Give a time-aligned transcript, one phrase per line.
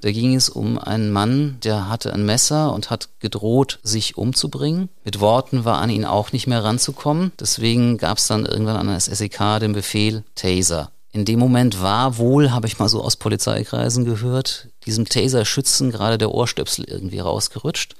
[0.00, 4.88] Da ging es um einen Mann, der hatte ein Messer und hat gedroht, sich umzubringen.
[5.04, 7.32] Mit Worten war an ihn auch nicht mehr ranzukommen.
[7.40, 10.90] Deswegen gab es dann irgendwann an das SEK den Befehl Taser.
[11.12, 16.18] In dem Moment war wohl, habe ich mal so aus Polizeikreisen gehört, diesem Taser-Schützen gerade
[16.18, 17.96] der Ohrstöpsel irgendwie rausgerutscht.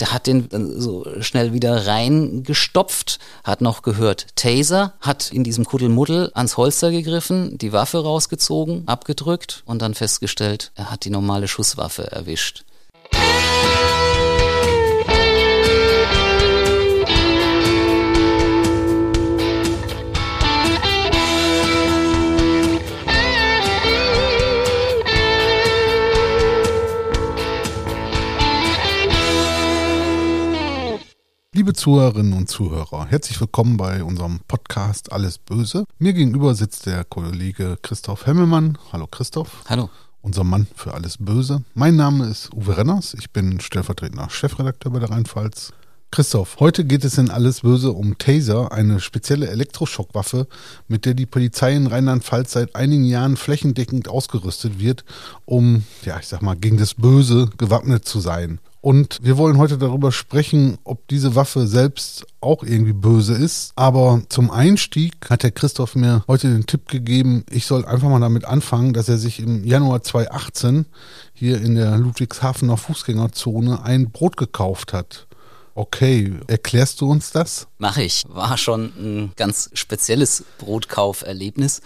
[0.00, 5.64] Der hat den dann so schnell wieder reingestopft, hat noch gehört Taser, hat in diesem
[5.64, 11.48] Kuddelmuddel ans Holster gegriffen, die Waffe rausgezogen, abgedrückt und dann festgestellt, er hat die normale
[11.48, 12.64] Schusswaffe erwischt.
[31.56, 35.86] Liebe Zuhörerinnen und Zuhörer, herzlich willkommen bei unserem Podcast Alles Böse.
[35.98, 38.76] Mir gegenüber sitzt der Kollege Christoph Hemmelmann.
[38.92, 39.64] Hallo Christoph.
[39.66, 39.88] Hallo.
[40.20, 41.64] Unser Mann für alles Böse.
[41.72, 43.14] Mein Name ist Uwe Renners.
[43.14, 45.72] Ich bin stellvertretender Chefredakteur bei der Rheinpfalz.
[46.10, 50.46] Christoph, heute geht es in Alles Böse um Taser, eine spezielle Elektroschockwaffe,
[50.88, 55.04] mit der die Polizei in Rheinland-Pfalz seit einigen Jahren flächendeckend ausgerüstet wird,
[55.44, 58.60] um, ja, ich sag mal, gegen das Böse gewappnet zu sein.
[58.80, 63.72] Und wir wollen heute darüber sprechen, ob diese Waffe selbst auch irgendwie böse ist.
[63.74, 68.20] Aber zum Einstieg hat der Christoph mir heute den Tipp gegeben, ich soll einfach mal
[68.20, 70.86] damit anfangen, dass er sich im Januar 2018
[71.34, 75.26] hier in der Ludwigshafener Fußgängerzone ein Brot gekauft hat.
[75.76, 77.66] Okay, erklärst du uns das?
[77.76, 78.24] Mach ich.
[78.28, 81.82] War schon ein ganz spezielles Brotkauferlebnis.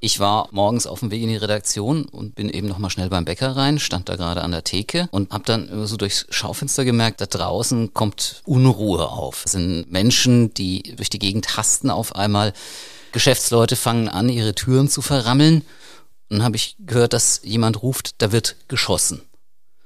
[0.00, 3.08] Ich war morgens auf dem Weg in die Redaktion und bin eben noch mal schnell
[3.08, 6.84] beim Bäcker rein, stand da gerade an der Theke und habe dann so durchs Schaufenster
[6.84, 9.44] gemerkt, da draußen kommt Unruhe auf.
[9.46, 12.54] Es sind Menschen, die durch die Gegend hasten auf einmal.
[13.12, 15.62] Geschäftsleute fangen an, ihre Türen zu verrammeln.
[16.28, 19.22] Und dann habe ich gehört, dass jemand ruft, da wird geschossen.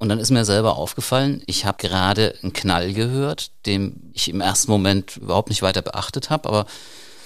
[0.01, 4.41] Und dann ist mir selber aufgefallen, ich habe gerade einen Knall gehört, den ich im
[4.41, 6.67] ersten Moment überhaupt nicht weiter beachtet habe, aber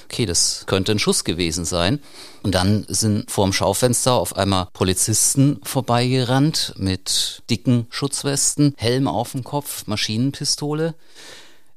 [0.06, 2.00] okay, das könnte ein Schuss gewesen sein.
[2.42, 9.44] Und dann sind vorm Schaufenster auf einmal Polizisten vorbeigerannt mit dicken Schutzwesten, Helm auf dem
[9.44, 10.96] Kopf, Maschinenpistole.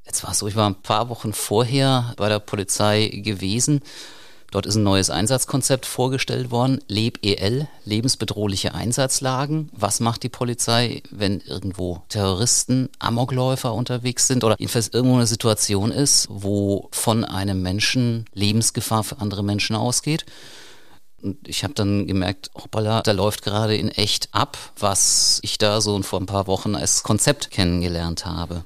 [0.03, 3.84] Jetzt war es so, ich war ein paar Wochen vorher bei der Polizei gewesen
[4.52, 9.69] Dort ist ein neues Einsatzkonzept vorgestellt worden, LebEL, lebensbedrohliche Einsatzlagen.
[9.74, 15.91] Was macht die Polizei, wenn irgendwo Terroristen, Amokläufer unterwegs sind oder jedenfalls irgendwo eine Situation
[15.91, 20.25] ist, wo von einem Menschen Lebensgefahr für andere Menschen ausgeht?
[21.22, 25.81] Und ich habe dann gemerkt, hoppala, da läuft gerade in echt ab, was ich da
[25.81, 28.63] so vor ein paar Wochen als Konzept kennengelernt habe.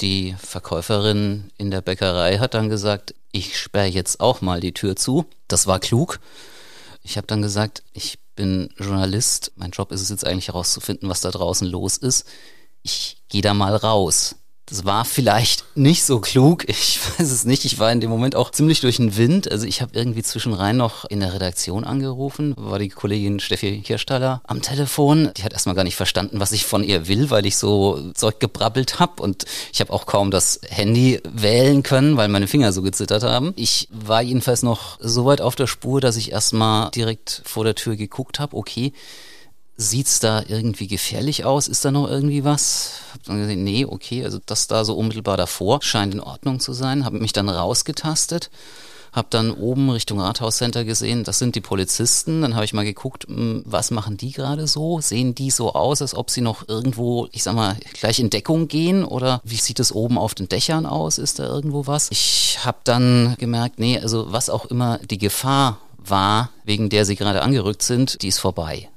[0.00, 4.96] Die Verkäuferin in der Bäckerei hat dann gesagt, ich sperre jetzt auch mal die Tür
[4.96, 5.26] zu.
[5.48, 6.20] Das war klug.
[7.02, 9.52] Ich habe dann gesagt, ich bin Journalist.
[9.56, 12.26] Mein Job ist es jetzt eigentlich herauszufinden, was da draußen los ist.
[12.82, 14.36] Ich gehe da mal raus.
[14.68, 17.64] Das war vielleicht nicht so klug, ich weiß es nicht.
[17.64, 19.50] Ich war in dem Moment auch ziemlich durch den Wind.
[19.50, 24.42] Also ich habe irgendwie zwischenrein noch in der Redaktion angerufen, war die Kollegin Steffi Kirstaller
[24.44, 25.30] am Telefon.
[25.36, 28.40] Die hat erstmal gar nicht verstanden, was ich von ihr will, weil ich so Zeug
[28.40, 32.82] gebrabbelt habe und ich habe auch kaum das Handy wählen können, weil meine Finger so
[32.82, 33.52] gezittert haben.
[33.54, 37.76] Ich war jedenfalls noch so weit auf der Spur, dass ich erstmal direkt vor der
[37.76, 38.92] Tür geguckt habe, okay,
[39.78, 41.68] Sieht's da irgendwie gefährlich aus?
[41.68, 42.92] Ist da noch irgendwie was?
[43.12, 46.72] Hab dann gesehen, nee, okay, also das da so unmittelbar davor scheint in Ordnung zu
[46.72, 47.04] sein.
[47.04, 48.50] Habe mich dann rausgetastet,
[49.12, 52.40] habe dann oben Richtung Rathauscenter gesehen, das sind die Polizisten.
[52.40, 55.02] Dann habe ich mal geguckt, hm, was machen die gerade so?
[55.02, 58.68] Sehen die so aus, als ob sie noch irgendwo, ich sag mal, gleich in Deckung
[58.68, 59.04] gehen?
[59.04, 61.18] Oder wie sieht es oben auf den Dächern aus?
[61.18, 62.08] Ist da irgendwo was?
[62.10, 67.16] Ich habe dann gemerkt, nee, also was auch immer die Gefahr war, wegen der sie
[67.16, 68.88] gerade angerückt sind, die ist vorbei.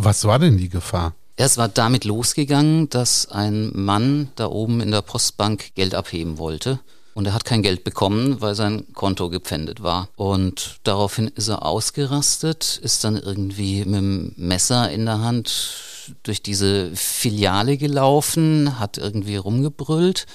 [0.00, 1.16] Was war denn die Gefahr?
[1.34, 6.78] Es war damit losgegangen, dass ein Mann da oben in der Postbank Geld abheben wollte.
[7.14, 10.08] Und er hat kein Geld bekommen, weil sein Konto gepfändet war.
[10.14, 16.42] Und daraufhin ist er ausgerastet, ist dann irgendwie mit dem Messer in der Hand durch
[16.42, 20.26] diese Filiale gelaufen, hat irgendwie rumgebrüllt.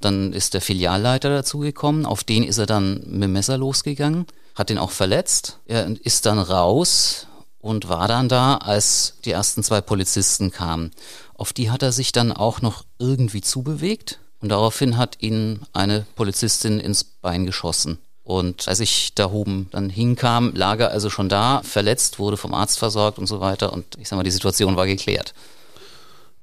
[0.00, 4.24] Dann ist der Filialleiter dazugekommen, auf den ist er dann mit dem Messer losgegangen,
[4.54, 5.58] hat ihn auch verletzt.
[5.66, 7.27] Er ist dann raus,
[7.60, 10.92] und war dann da, als die ersten zwei Polizisten kamen.
[11.34, 16.06] Auf die hat er sich dann auch noch irgendwie zubewegt und daraufhin hat ihn eine
[16.14, 17.98] Polizistin ins Bein geschossen.
[18.22, 22.52] Und als ich da oben dann hinkam, lag er also schon da, verletzt, wurde vom
[22.52, 23.72] Arzt versorgt und so weiter.
[23.72, 25.32] Und ich sag mal, die Situation war geklärt.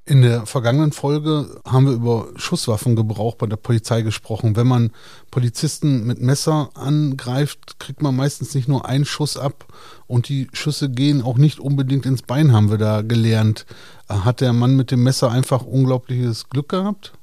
[0.07, 4.55] In der vergangenen Folge haben wir über Schusswaffengebrauch bei der Polizei gesprochen.
[4.55, 4.91] Wenn man
[5.31, 9.65] Polizisten mit Messer angreift, kriegt man meistens nicht nur einen Schuss ab
[10.05, 13.65] und die Schüsse gehen auch nicht unbedingt ins Bein, haben wir da gelernt.
[14.07, 17.13] Hat der Mann mit dem Messer einfach unglaubliches Glück gehabt?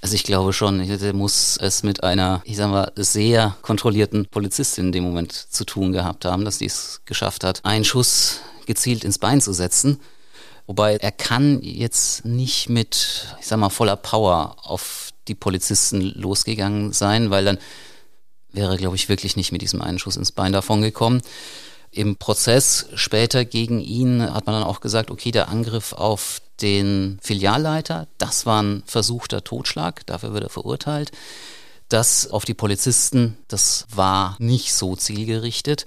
[0.00, 4.86] Also ich glaube schon, der muss es mit einer, ich sag mal, sehr kontrollierten Polizistin
[4.86, 9.02] in dem Moment zu tun gehabt haben, dass die es geschafft hat, einen Schuss gezielt
[9.02, 9.98] ins Bein zu setzen.
[10.72, 16.94] Wobei er kann jetzt nicht mit, ich sag mal, voller Power auf die Polizisten losgegangen
[16.94, 17.58] sein, weil dann
[18.52, 21.20] wäre, glaube ich, wirklich nicht mit diesem einen Schuss ins Bein davon gekommen.
[21.90, 27.18] Im Prozess später gegen ihn hat man dann auch gesagt, okay, der Angriff auf den
[27.20, 31.10] Filialleiter, das war ein versuchter Totschlag, dafür wird er verurteilt.
[31.90, 35.84] Das auf die Polizisten, das war nicht so zielgerichtet.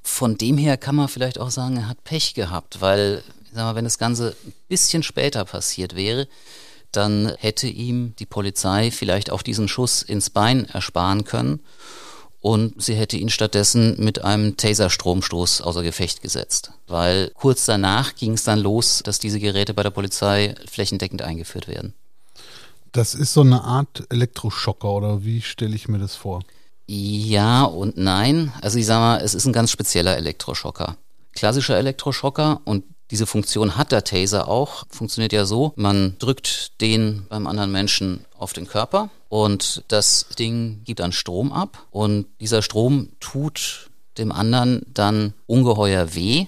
[0.00, 3.24] Von dem her kann man vielleicht auch sagen, er hat Pech gehabt, weil
[3.64, 6.28] mal, wenn das Ganze ein bisschen später passiert wäre,
[6.92, 11.60] dann hätte ihm die Polizei vielleicht auch diesen Schuss ins Bein ersparen können
[12.40, 16.70] und sie hätte ihn stattdessen mit einem Taser-Stromstoß außer Gefecht gesetzt.
[16.86, 21.66] Weil kurz danach ging es dann los, dass diese Geräte bei der Polizei flächendeckend eingeführt
[21.66, 21.92] werden.
[22.92, 26.44] Das ist so eine Art Elektroschocker oder wie stelle ich mir das vor?
[26.86, 28.52] Ja und nein.
[28.62, 30.96] Also ich sage mal, es ist ein ganz spezieller Elektroschocker.
[31.34, 34.84] Klassischer Elektroschocker und diese Funktion hat der Taser auch.
[34.90, 40.82] Funktioniert ja so, man drückt den beim anderen Menschen auf den Körper und das Ding
[40.84, 46.46] gibt dann Strom ab und dieser Strom tut dem anderen dann ungeheuer weh.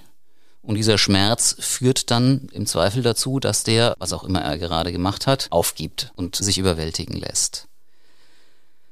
[0.63, 4.93] Und dieser Schmerz führt dann im Zweifel dazu, dass der, was auch immer er gerade
[4.93, 7.68] gemacht hat, aufgibt und sich überwältigen lässt.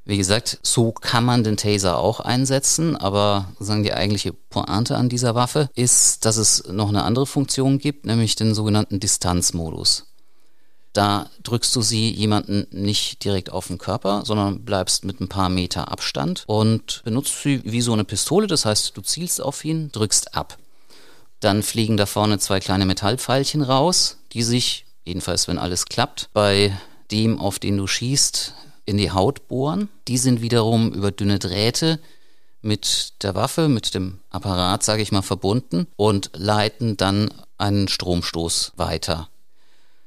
[0.09, 5.09] Wie gesagt, so kann man den Taser auch einsetzen, aber sagen die eigentliche Pointe an
[5.09, 10.07] dieser Waffe ist, dass es noch eine andere Funktion gibt, nämlich den sogenannten Distanzmodus.
[10.93, 15.49] Da drückst du sie jemanden nicht direkt auf den Körper, sondern bleibst mit ein paar
[15.49, 18.47] Meter Abstand und benutzt sie wie so eine Pistole.
[18.47, 20.57] Das heißt, du zielst auf ihn, drückst ab.
[21.41, 26.79] Dann fliegen da vorne zwei kleine Metallpfeilchen raus, die sich, jedenfalls wenn alles klappt, bei
[27.11, 28.55] dem, auf den du schießt,
[28.87, 29.89] in die Haut bohren.
[30.09, 32.01] Die sind wiederum über dünne Drähte
[32.63, 38.73] mit der Waffe, mit dem Apparat, sage ich mal, verbunden und leiten dann einen Stromstoß
[38.77, 39.29] weiter.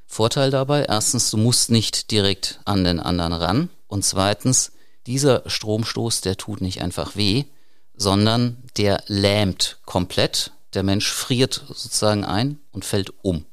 [0.07, 4.71] Vorteil dabei, erstens, du musst nicht direkt an den anderen ran und zweitens,
[5.05, 7.45] dieser Stromstoß, der tut nicht einfach weh,
[7.95, 10.51] sondern der lähmt komplett.
[10.73, 13.45] Der Mensch friert sozusagen ein und fällt um.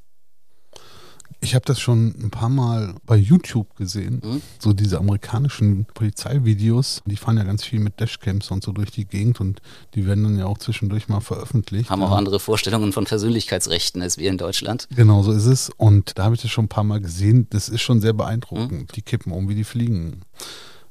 [1.41, 4.43] Ich habe das schon ein paar Mal bei YouTube gesehen, mhm.
[4.59, 7.03] so diese amerikanischen Polizeivideos.
[7.05, 9.61] Die fahren ja ganz viel mit Dashcams und so durch die Gegend und
[9.95, 11.91] die werden dann ja auch zwischendurch mal veröffentlicht.
[11.91, 14.89] Haben auch andere Vorstellungen von Persönlichkeitsrechten als wir in Deutschland.
[14.95, 15.71] Genau, so ist es.
[15.77, 17.47] Und da habe ich das schon ein paar Mal gesehen.
[17.51, 18.73] Das ist schon sehr beeindruckend.
[18.73, 18.87] Mhm.
[18.95, 20.23] Die kippen um, wie die fliegen.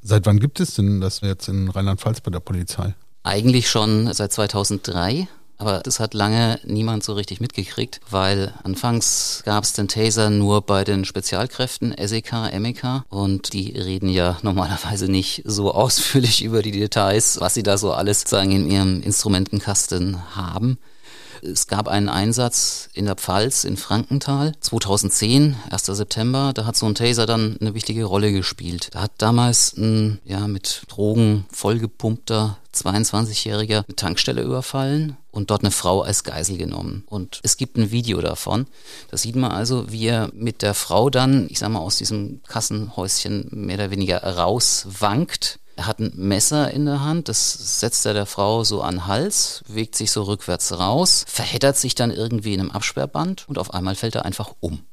[0.02, 2.94] Seit wann gibt es denn das jetzt in Rheinland-Pfalz bei der Polizei?
[3.24, 5.28] Eigentlich schon seit 2003.
[5.58, 10.62] Aber das hat lange niemand so richtig mitgekriegt, weil anfangs gab es den Taser nur
[10.62, 16.72] bei den Spezialkräften SEK, MEK und die reden ja normalerweise nicht so ausführlich über die
[16.72, 20.78] Details, was sie da so alles sagen in ihrem Instrumentenkasten haben.
[21.42, 25.86] Es gab einen Einsatz in der Pfalz in Frankenthal 2010, 1.
[25.86, 26.54] September.
[26.54, 28.90] Da hat so ein Taser dann eine wichtige Rolle gespielt.
[28.94, 35.72] Da hat damals ein ja, mit Drogen vollgepumpter 22-Jähriger eine Tankstelle überfallen und dort eine
[35.72, 37.04] Frau als Geisel genommen.
[37.08, 38.68] Und es gibt ein Video davon.
[39.12, 42.42] Da sieht man also, wie er mit der Frau dann, ich sag mal, aus diesem
[42.48, 48.14] Kassenhäuschen mehr oder weniger rauswankt er hat ein Messer in der Hand, das setzt er
[48.14, 52.54] der Frau so an den Hals, bewegt sich so rückwärts raus, verheddert sich dann irgendwie
[52.54, 54.86] in einem Absperrband und auf einmal fällt er einfach um.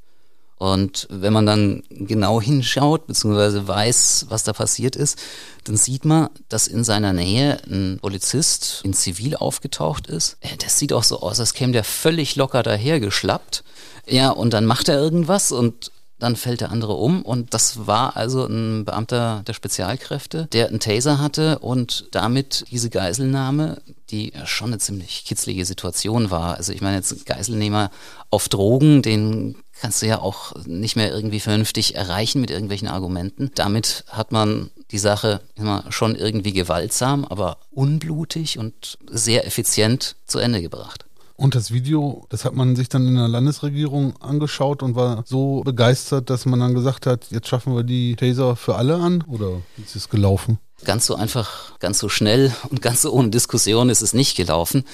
[0.62, 5.18] Und wenn man dann genau hinschaut, beziehungsweise weiß, was da passiert ist,
[5.64, 10.36] dann sieht man, dass in seiner Nähe ein Polizist in Zivil aufgetaucht ist.
[10.38, 13.64] Äh, das sieht auch so aus, als käme der völlig locker dahergeschlappt.
[14.06, 15.90] Ja, und dann macht er irgendwas und
[16.20, 20.78] dann fällt der andere um und das war also ein Beamter der Spezialkräfte, der einen
[20.78, 26.56] Taser hatte und damit diese Geiselnahme, die schon eine ziemlich kitzlige Situation war.
[26.56, 27.90] Also ich meine jetzt Geiselnehmer
[28.30, 33.50] auf Drogen, den kannst du ja auch nicht mehr irgendwie vernünftig erreichen mit irgendwelchen Argumenten.
[33.56, 40.38] Damit hat man die Sache immer schon irgendwie gewaltsam, aber unblutig und sehr effizient zu
[40.38, 41.04] Ende gebracht.
[41.36, 45.62] Und das Video, das hat man sich dann in der Landesregierung angeschaut und war so
[45.64, 49.22] begeistert, dass man dann gesagt hat, jetzt schaffen wir die Taser für alle an?
[49.26, 50.58] Oder ist es gelaufen?
[50.84, 54.84] Ganz so einfach, ganz so schnell und ganz so ohne Diskussion ist es nicht gelaufen.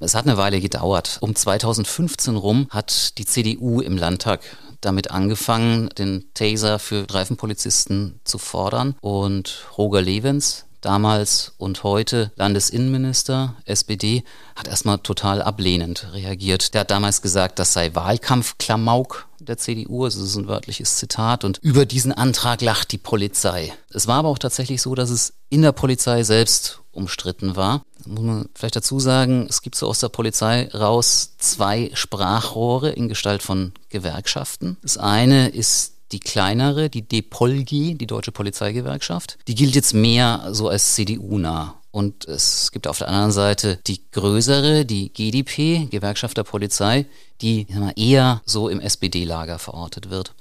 [0.00, 1.18] Es hat eine Weile gedauert.
[1.20, 4.40] Um 2015 rum hat die CDU im Landtag
[4.80, 8.94] damit angefangen, den Taser für Streifenpolizisten zu fordern.
[9.00, 14.24] Und Roger Levens, damals und heute Landesinnenminister, SPD,
[14.56, 16.74] hat erstmal total ablehnend reagiert.
[16.74, 21.44] Der hat damals gesagt, das sei Wahlkampfklamauk der CDU, also das ist ein wörtliches Zitat,
[21.44, 23.72] und über diesen Antrag lacht die Polizei.
[23.90, 27.82] Es war aber auch tatsächlich so, dass es in der Polizei selbst umstritten war.
[28.04, 32.90] Da muss man vielleicht dazu sagen, es gibt so aus der Polizei raus zwei Sprachrohre
[32.90, 34.76] in Gestalt von Gewerkschaften.
[34.82, 40.68] Das eine ist die kleinere, die DePolgi, die Deutsche Polizeigewerkschaft, die gilt jetzt mehr so
[40.68, 41.74] als CDU-nah.
[41.90, 47.06] Und es gibt auf der anderen Seite die größere, die GDP, Gewerkschaft der Polizei,
[47.40, 50.34] die eher so im SPD-Lager verortet wird.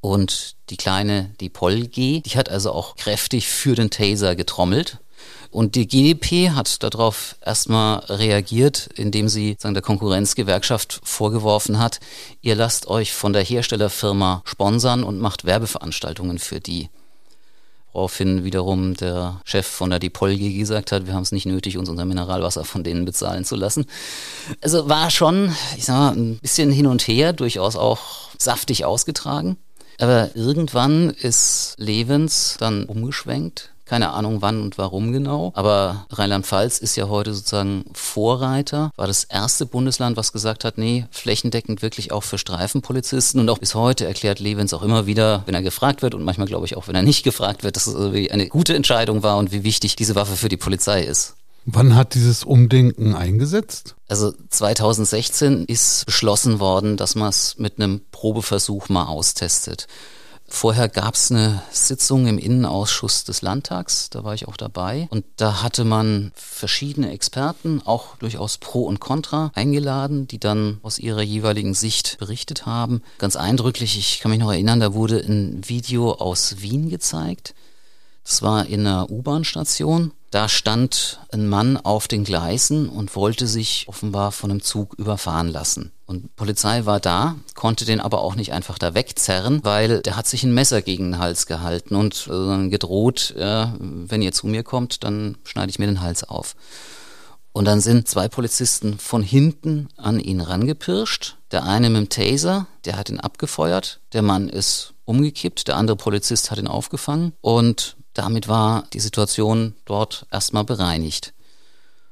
[0.00, 4.98] Und die kleine, die Polgi, die hat also auch kräftig für den Taser getrommelt.
[5.54, 12.00] Und die GDP hat darauf erstmal reagiert, indem sie sagen, der Konkurrenzgewerkschaft vorgeworfen hat,
[12.42, 16.90] ihr lasst euch von der Herstellerfirma sponsern und macht Werbeveranstaltungen für die.
[17.92, 21.88] Woraufhin wiederum der Chef von der Dipolgi gesagt hat, wir haben es nicht nötig, uns
[21.88, 23.86] unser Mineralwasser von denen bezahlen zu lassen.
[24.60, 28.00] Also war schon, ich sag mal, ein bisschen hin und her, durchaus auch
[28.38, 29.56] saftig ausgetragen.
[30.00, 35.52] Aber irgendwann ist Levens dann umgeschwenkt keine Ahnung wann und warum genau.
[35.54, 41.06] Aber Rheinland-Pfalz ist ja heute sozusagen Vorreiter, war das erste Bundesland, was gesagt hat, nee,
[41.10, 43.40] flächendeckend wirklich auch für Streifenpolizisten.
[43.40, 46.46] Und auch bis heute erklärt Levens auch immer wieder, wenn er gefragt wird und manchmal
[46.46, 47.94] glaube ich auch, wenn er nicht gefragt wird, dass es
[48.30, 51.34] eine gute Entscheidung war und wie wichtig diese Waffe für die Polizei ist.
[51.66, 53.94] Wann hat dieses Umdenken eingesetzt?
[54.06, 59.86] Also 2016 ist beschlossen worden, dass man es mit einem Probeversuch mal austestet.
[60.54, 65.08] Vorher gab es eine Sitzung im Innenausschuss des Landtags, da war ich auch dabei.
[65.10, 71.00] Und da hatte man verschiedene Experten, auch durchaus pro und contra, eingeladen, die dann aus
[71.00, 73.02] ihrer jeweiligen Sicht berichtet haben.
[73.18, 77.52] Ganz eindrücklich, ich kann mich noch erinnern, da wurde ein Video aus Wien gezeigt.
[78.22, 83.84] Das war in einer U-Bahn-Station da stand ein Mann auf den Gleisen und wollte sich
[83.86, 85.92] offenbar von einem Zug überfahren lassen.
[86.06, 90.26] Und Polizei war da, konnte den aber auch nicht einfach da wegzerren, weil der hat
[90.26, 94.64] sich ein Messer gegen den Hals gehalten und äh, gedroht, äh, wenn ihr zu mir
[94.64, 96.56] kommt, dann schneide ich mir den Hals auf.
[97.52, 101.36] Und dann sind zwei Polizisten von hinten an ihn rangepirscht.
[101.52, 104.00] Der eine mit dem Taser, der hat ihn abgefeuert.
[104.12, 105.68] Der Mann ist umgekippt.
[105.68, 107.34] Der andere Polizist hat ihn aufgefangen.
[107.40, 111.34] Und damit war die Situation dort erstmal bereinigt.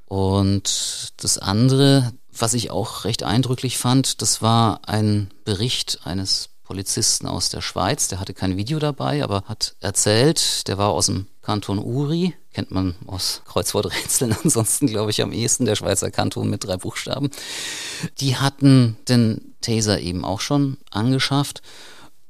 [0.06, 7.26] Und das andere, was ich auch recht eindrücklich fand, das war ein Bericht eines Polizisten
[7.26, 11.26] aus der Schweiz, der hatte kein Video dabei, aber hat erzählt, der war aus dem
[11.42, 16.64] Kanton Uri, kennt man aus Kreuzworträtseln, ansonsten glaube ich am ehesten der Schweizer Kanton mit
[16.64, 17.30] drei Buchstaben.
[18.20, 21.62] Die hatten den Taser eben auch schon angeschafft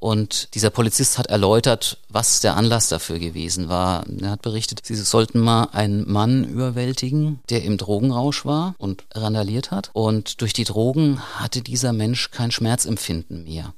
[0.03, 4.05] und dieser Polizist hat erläutert, was der Anlass dafür gewesen war.
[4.21, 9.71] Er hat berichtet, sie sollten mal einen Mann überwältigen, der im Drogenrausch war und randaliert
[9.71, 9.91] hat.
[9.93, 13.75] Und durch die Drogen hatte dieser Mensch kein Schmerzempfinden mehr.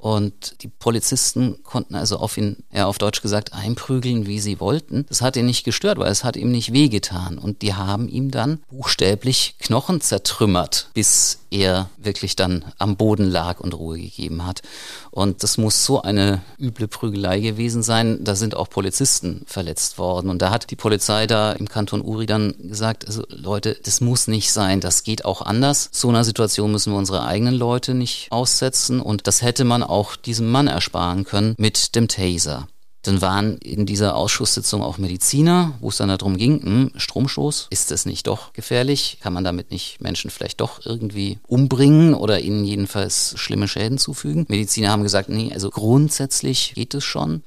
[0.00, 5.04] Und die Polizisten konnten also auf ihn, ja auf Deutsch gesagt, einprügeln, wie sie wollten.
[5.08, 7.36] Das hat ihn nicht gestört, weil es hat ihm nicht wehgetan.
[7.36, 13.60] Und die haben ihm dann buchstäblich Knochen zertrümmert, bis er wirklich dann am Boden lag
[13.60, 14.62] und Ruhe gegeben hat.
[15.10, 18.22] Und das muss so eine üble Prügelei gewesen sein.
[18.22, 20.30] Da sind auch Polizisten verletzt worden.
[20.30, 24.28] Und da hat die Polizei da im Kanton Uri dann gesagt, also Leute, das muss
[24.28, 24.80] nicht sein.
[24.80, 25.88] Das geht auch anders.
[25.92, 29.00] So einer Situation müssen wir unsere eigenen Leute nicht aussetzen.
[29.00, 32.68] Und das hätte man auch diesem Mann ersparen können mit dem Taser.
[33.02, 37.90] Dann waren in dieser Ausschusssitzung auch Mediziner, wo es dann darum ging, hm, Stromstoß, ist
[37.90, 39.18] das nicht doch gefährlich?
[39.22, 44.44] Kann man damit nicht Menschen vielleicht doch irgendwie umbringen oder ihnen jedenfalls schlimme Schäden zufügen?
[44.48, 47.42] Mediziner haben gesagt, nee, also grundsätzlich geht es schon.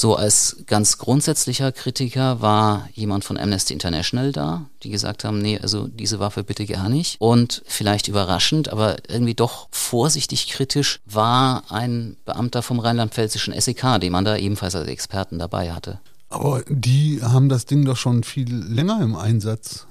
[0.00, 5.58] So als ganz grundsätzlicher Kritiker war jemand von Amnesty International da, die gesagt haben, nee,
[5.58, 7.20] also diese Waffe bitte gar nicht.
[7.20, 14.12] Und vielleicht überraschend, aber irgendwie doch vorsichtig kritisch war ein Beamter vom rheinland-pfälzischen SEK, den
[14.12, 16.00] man da ebenfalls als Experten dabei hatte.
[16.30, 19.86] Aber die haben das Ding doch schon viel länger im Einsatz.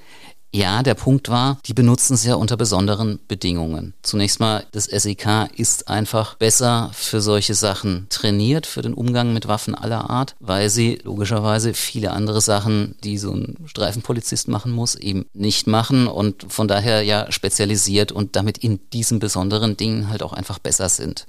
[0.51, 3.93] Ja, der Punkt war, die benutzen es ja unter besonderen Bedingungen.
[4.01, 9.47] Zunächst mal, das SEK ist einfach besser für solche Sachen trainiert, für den Umgang mit
[9.47, 14.95] Waffen aller Art, weil sie logischerweise viele andere Sachen, die so ein Streifenpolizist machen muss,
[14.95, 20.23] eben nicht machen und von daher ja spezialisiert und damit in diesen besonderen Dingen halt
[20.23, 21.27] auch einfach besser sind.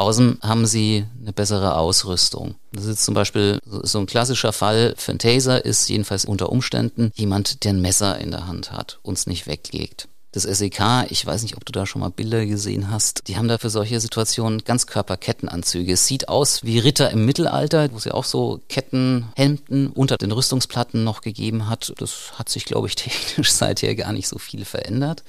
[0.00, 2.54] Außen haben sie eine bessere Ausrüstung.
[2.72, 7.12] Das ist zum Beispiel so ein klassischer Fall für einen Taser ist jedenfalls unter Umständen
[7.14, 10.08] jemand, der ein Messer in der Hand hat, uns nicht weglegt.
[10.32, 13.48] Das SEK, ich weiß nicht, ob du da schon mal Bilder gesehen hast, die haben
[13.48, 15.94] da für solche Situationen Ganzkörperkettenanzüge.
[15.94, 20.30] Es sieht aus wie Ritter im Mittelalter, wo es ja auch so Kettenhemden unter den
[20.30, 21.92] Rüstungsplatten noch gegeben hat.
[21.98, 25.24] Das hat sich, glaube ich, technisch seither gar nicht so viel verändert.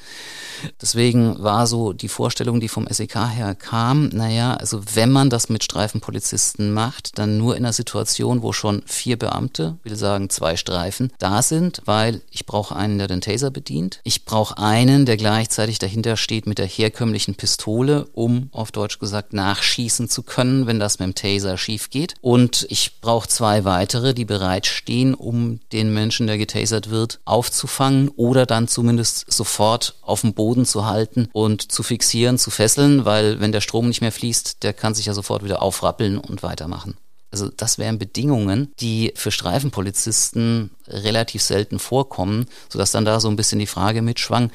[0.80, 5.50] Deswegen war so die Vorstellung, die vom SEK her kam, naja, also wenn man das
[5.50, 10.58] mit Streifenpolizisten macht, dann nur in einer Situation, wo schon vier Beamte, will sagen zwei
[10.58, 14.00] Streifen, da sind, weil ich brauche einen, der den Taser bedient.
[14.04, 14.58] Ich brauche
[14.92, 20.24] einen, der gleichzeitig dahinter steht mit der herkömmlichen Pistole, um auf Deutsch gesagt nachschießen zu
[20.24, 22.16] können, wenn das mit dem Taser schief geht.
[22.22, 28.46] Und ich brauche zwei weitere, die bereitstehen, um den Menschen, der getasert wird, aufzufangen oder
[28.46, 33.52] dann zumindest sofort auf dem Boden zu halten und zu fixieren, zu fesseln, weil wenn
[33.52, 36.98] der Strom nicht mehr fließt, der kann sich ja sofort wieder aufrappeln und weitermachen.
[37.32, 43.38] Also das wären Bedingungen, die für Streifenpolizisten relativ selten vorkommen, sodass dann da so ein
[43.38, 44.52] bisschen die Frage mitschwang,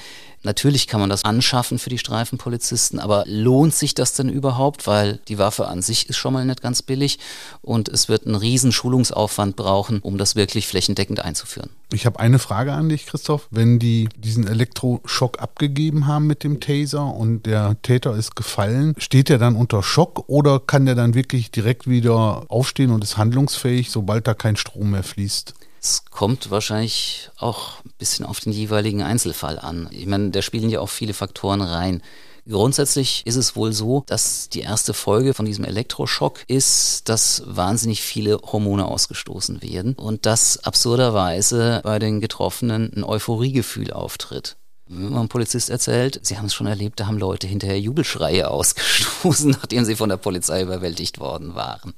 [0.47, 4.87] Natürlich kann man das anschaffen für die Streifenpolizisten, aber lohnt sich das denn überhaupt?
[4.87, 7.19] Weil die Waffe an sich ist schon mal nicht ganz billig
[7.63, 11.71] und es wird einen riesen Schulungsaufwand brauchen, um das wirklich flächendeckend einzuführen.
[11.93, 13.49] Ich habe eine Frage an dich, Christoph.
[13.51, 19.31] Wenn die diesen Elektroschock abgegeben haben mit dem Taser und der Täter ist gefallen, steht
[19.31, 23.91] er dann unter Schock oder kann der dann wirklich direkt wieder aufstehen und ist handlungsfähig,
[23.91, 25.55] sobald da kein Strom mehr fließt?
[25.87, 29.89] Es kommt wahrscheinlich auch ein bisschen auf den jeweiligen Einzelfall an.
[29.93, 32.03] Ich meine, da spielen ja auch viele Faktoren rein.
[32.49, 38.03] Grundsätzlich ist es wohl so, dass die erste Folge von diesem Elektroschock ist, dass wahnsinnig
[38.03, 44.57] viele Hormone ausgestoßen werden und dass absurderweise bei den Getroffenen ein Euphoriegefühl auftritt.
[44.89, 48.51] Wenn man einem Polizist erzählt, sie haben es schon erlebt, da haben Leute hinterher Jubelschreie
[48.51, 51.95] ausgestoßen, nachdem sie von der Polizei überwältigt worden waren.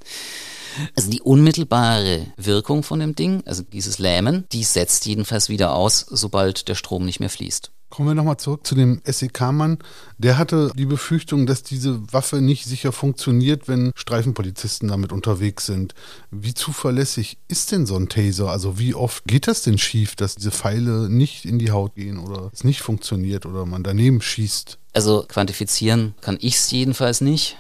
[0.96, 6.06] Also die unmittelbare Wirkung von dem Ding, also dieses Lähmen, die setzt jedenfalls wieder aus,
[6.08, 7.70] sobald der Strom nicht mehr fließt.
[7.90, 9.78] Kommen wir nochmal zurück zu dem SEK-Mann.
[10.18, 15.94] Der hatte die Befürchtung, dass diese Waffe nicht sicher funktioniert, wenn Streifenpolizisten damit unterwegs sind.
[16.30, 18.50] Wie zuverlässig ist denn so ein Taser?
[18.50, 22.18] Also wie oft geht das denn schief, dass diese Pfeile nicht in die Haut gehen
[22.18, 24.78] oder es nicht funktioniert oder man daneben schießt?
[24.92, 27.56] Also quantifizieren kann ich es jedenfalls nicht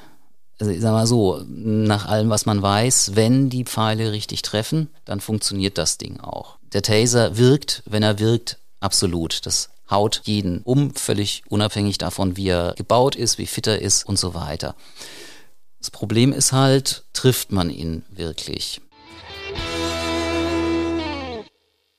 [0.60, 4.88] also ich sag mal so, nach allem, was man weiß, wenn die Pfeile richtig treffen,
[5.04, 6.58] dann funktioniert das Ding auch.
[6.72, 9.46] Der Taser wirkt, wenn er wirkt, absolut.
[9.46, 14.04] Das haut jeden um, völlig unabhängig davon, wie er gebaut ist, wie fit er ist
[14.04, 14.74] und so weiter.
[15.78, 18.80] Das Problem ist halt, trifft man ihn wirklich?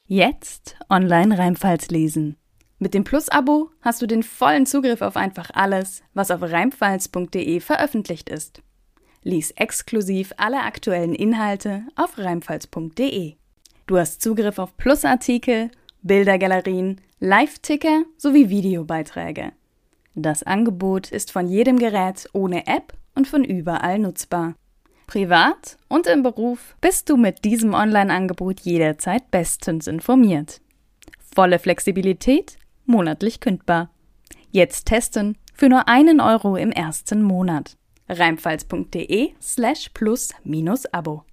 [0.06, 2.36] Jetzt online Reimfalls lesen.
[2.82, 8.30] Mit dem Plus-Abo hast du den vollen Zugriff auf einfach alles, was auf reimfalls.de veröffentlicht
[8.30, 8.62] ist.
[9.22, 13.36] Lies exklusiv alle aktuellen Inhalte auf reimfalls.de.
[13.86, 15.72] Du hast Zugriff auf Plus-Artikel,
[16.04, 19.52] Bildergalerien, Live-Ticker sowie Videobeiträge.
[20.16, 24.56] Das Angebot ist von jedem Gerät ohne App und von überall nutzbar.
[25.06, 30.62] Privat und im Beruf bist du mit diesem Online-Angebot jederzeit bestens informiert.
[31.36, 32.59] Volle Flexibilität
[32.90, 33.90] monatlich kündbar.
[34.52, 37.78] Jetzt testen für nur einen Euro im ersten Monat.
[38.10, 41.24] Reimfalls.de slash plus minus Abo.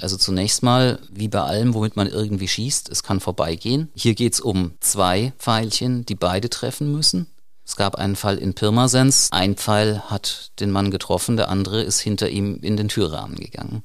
[0.00, 3.90] Also zunächst mal, wie bei allem, womit man irgendwie schießt, es kann vorbeigehen.
[3.94, 7.26] Hier geht es um zwei Pfeilchen, die beide treffen müssen.
[7.64, 9.28] Es gab einen Fall in Pirmasens.
[9.32, 13.82] Ein Pfeil hat den Mann getroffen, der andere ist hinter ihm in den Türrahmen gegangen.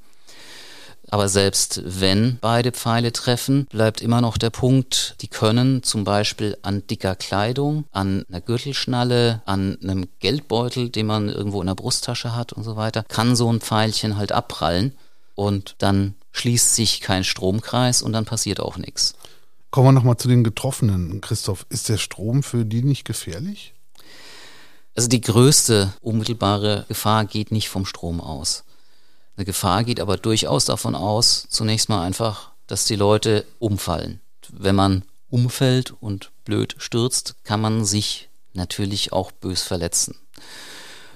[1.11, 6.57] Aber selbst wenn beide Pfeile treffen, bleibt immer noch der Punkt, die können zum Beispiel
[6.61, 12.33] an dicker Kleidung, an einer Gürtelschnalle, an einem Geldbeutel, den man irgendwo in der Brusttasche
[12.33, 14.93] hat und so weiter, kann so ein Pfeilchen halt abprallen
[15.35, 19.13] und dann schließt sich kein Stromkreis und dann passiert auch nichts.
[19.69, 21.19] Kommen wir nochmal zu den Getroffenen.
[21.19, 23.73] Christoph, ist der Strom für die nicht gefährlich?
[24.95, 28.63] Also die größte unmittelbare Gefahr geht nicht vom Strom aus.
[29.35, 34.21] Eine Gefahr geht aber durchaus davon aus, zunächst mal einfach, dass die Leute umfallen.
[34.49, 40.15] Wenn man umfällt und blöd stürzt, kann man sich natürlich auch bös verletzen.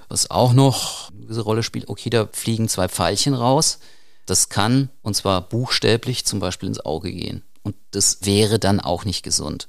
[0.08, 3.78] Was auch noch eine Rolle spielt, okay, da fliegen zwei Pfeilchen raus.
[4.24, 7.42] Das kann, und zwar buchstäblich, zum Beispiel ins Auge gehen.
[7.62, 9.68] Und das wäre dann auch nicht gesund.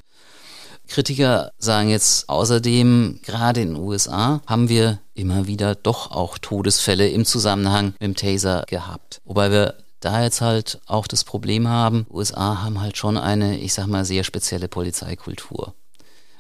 [0.88, 7.10] Kritiker sagen jetzt außerdem, gerade in den USA haben wir immer wieder doch auch Todesfälle
[7.10, 9.21] im Zusammenhang mit dem Taser gehabt.
[9.26, 13.73] Wobei wir da jetzt halt auch das Problem haben, USA haben halt schon eine, ich
[13.73, 15.73] sag mal, sehr spezielle Polizeikultur.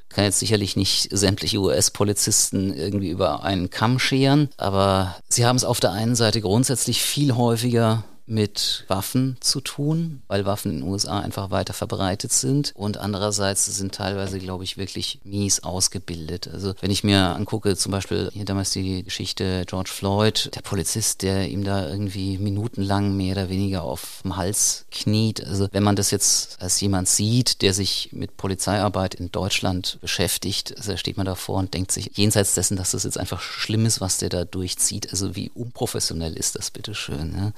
[0.09, 5.65] Kann jetzt sicherlich nicht sämtliche US-Polizisten irgendwie über einen Kamm scheren, aber sie haben es
[5.65, 10.89] auf der einen Seite grundsätzlich viel häufiger, mit Waffen zu tun, weil Waffen in den
[10.89, 12.73] USA einfach weiter verbreitet sind.
[12.75, 16.49] Und andererseits sind teilweise, glaube ich, wirklich mies ausgebildet.
[16.53, 21.21] Also wenn ich mir angucke, zum Beispiel hier damals die Geschichte George Floyd, der Polizist,
[21.21, 25.45] der ihm da irgendwie minutenlang mehr oder weniger auf dem Hals kniet.
[25.45, 30.75] Also wenn man das jetzt als jemand sieht, der sich mit Polizeiarbeit in Deutschland beschäftigt,
[30.77, 34.01] also steht man davor und denkt sich, jenseits dessen, dass das jetzt einfach schlimm ist,
[34.01, 37.33] was der da durchzieht, also wie unprofessionell ist das bitteschön.
[37.37, 37.51] Ja?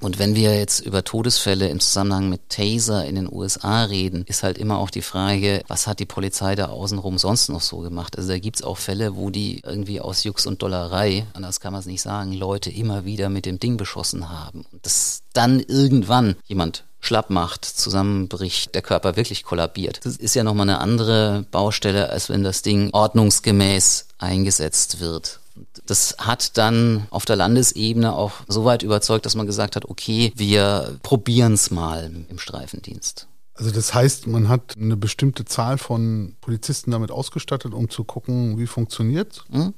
[0.00, 4.42] Und wenn wir jetzt über Todesfälle im Zusammenhang mit Taser in den USA reden, ist
[4.42, 8.16] halt immer auch die Frage, was hat die Polizei da außenrum sonst noch so gemacht?
[8.16, 11.80] Also da gibt's auch Fälle, wo die irgendwie aus Jux und Dollerei, anders kann man
[11.80, 14.64] es nicht sagen, Leute immer wieder mit dem Ding beschossen haben.
[14.72, 20.00] Und dass dann irgendwann jemand schlapp macht, zusammenbricht, der Körper wirklich kollabiert.
[20.04, 25.40] Das ist ja nochmal eine andere Baustelle, als wenn das Ding ordnungsgemäß eingesetzt wird.
[25.86, 30.32] Das hat dann auf der Landesebene auch so weit überzeugt, dass man gesagt hat, okay,
[30.36, 33.26] wir probieren es mal im Streifendienst.
[33.54, 38.56] Also das heißt, man hat eine bestimmte Zahl von Polizisten damit ausgestattet, um zu gucken,
[38.58, 39.44] wie funktioniert.
[39.48, 39.74] Mhm.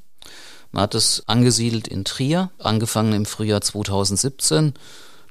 [0.71, 4.75] Man hat es angesiedelt in Trier, angefangen im Frühjahr 2017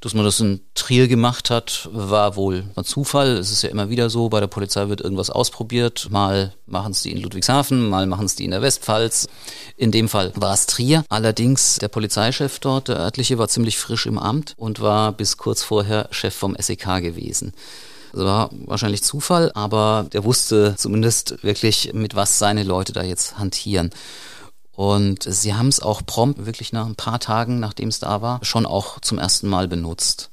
[0.02, 3.38] dass man das in Trier gemacht hat, war wohl ein Zufall.
[3.38, 6.08] Es ist ja immer wieder so, bei der Polizei wird irgendwas ausprobiert.
[6.10, 9.28] Mal machen es die in Ludwigshafen, mal machen es die in der Westpfalz.
[9.76, 11.04] In dem Fall war es Trier.
[11.10, 15.64] Allerdings der Polizeichef dort, der örtliche, war ziemlich frisch im Amt und war bis kurz
[15.64, 17.54] vorher Chef vom SEK gewesen.
[18.12, 23.38] Das war wahrscheinlich Zufall, aber der wusste zumindest wirklich, mit was seine Leute da jetzt
[23.38, 23.92] hantieren.
[24.80, 28.40] Und sie haben es auch prompt, wirklich nach ein paar Tagen, nachdem es da war,
[28.46, 30.30] schon auch zum ersten Mal benutzt.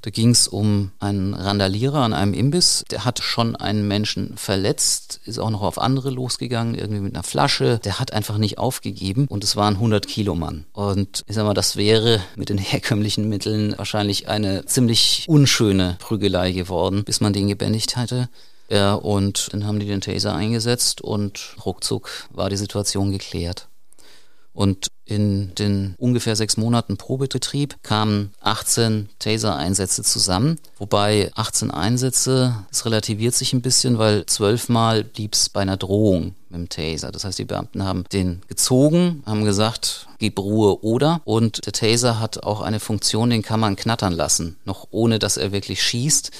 [0.00, 2.86] Da ging es um einen Randalierer an einem Imbiss.
[2.90, 7.22] Der hat schon einen Menschen verletzt, ist auch noch auf andere losgegangen, irgendwie mit einer
[7.22, 7.78] Flasche.
[7.84, 10.64] Der hat einfach nicht aufgegeben und es war ein 100 Kilo Mann.
[10.72, 16.52] Und ich sag mal, das wäre mit den herkömmlichen Mitteln wahrscheinlich eine ziemlich unschöne Prügelei
[16.52, 18.30] geworden, bis man den gebändigt hatte.
[18.68, 23.68] Ja, und dann haben die den Taser eingesetzt und ruckzuck war die Situation geklärt.
[24.56, 30.58] Und in den ungefähr sechs Monaten Probebetrieb kamen 18 Taser-Einsätze zusammen.
[30.78, 36.34] Wobei 18 Einsätze, es relativiert sich ein bisschen, weil zwölfmal blieb es bei einer Drohung
[36.48, 37.12] mit dem Taser.
[37.12, 41.20] Das heißt, die Beamten haben den gezogen, haben gesagt, gib Ruhe oder.
[41.24, 45.36] Und der Taser hat auch eine Funktion, den kann man knattern lassen, noch ohne dass
[45.36, 46.30] er wirklich schießt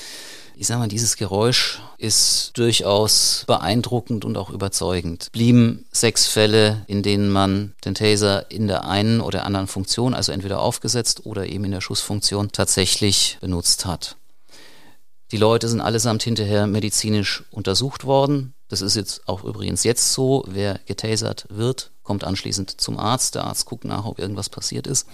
[0.58, 5.28] ich sag mal, dieses Geräusch ist durchaus beeindruckend und auch überzeugend.
[5.30, 10.32] Blieben sechs Fälle, in denen man den Taser in der einen oder anderen Funktion, also
[10.32, 14.16] entweder aufgesetzt oder eben in der Schussfunktion, tatsächlich benutzt hat.
[15.30, 18.54] Die Leute sind allesamt hinterher medizinisch untersucht worden.
[18.68, 20.42] Das ist jetzt auch übrigens jetzt so.
[20.48, 23.34] Wer getasert wird, kommt anschließend zum Arzt.
[23.34, 25.06] Der Arzt guckt nach, ob irgendwas passiert ist.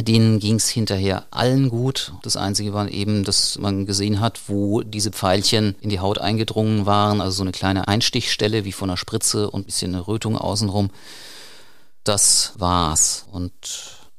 [0.00, 2.12] Denen ging es hinterher allen gut.
[2.22, 6.84] Das Einzige war eben, dass man gesehen hat, wo diese Pfeilchen in die Haut eingedrungen
[6.84, 10.36] waren, also so eine kleine Einstichstelle wie von einer Spritze und ein bisschen eine Rötung
[10.36, 10.90] außenrum.
[12.02, 13.26] Das war's.
[13.30, 13.52] Und,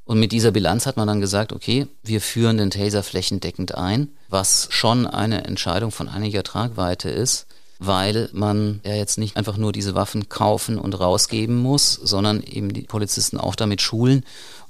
[0.06, 4.08] und mit dieser Bilanz hat man dann gesagt, okay, wir führen den Taser flächendeckend ein,
[4.30, 9.74] was schon eine Entscheidung von einiger Tragweite ist weil man ja jetzt nicht einfach nur
[9.74, 14.24] diese Waffen kaufen und rausgeben muss, sondern eben die Polizisten auch damit schulen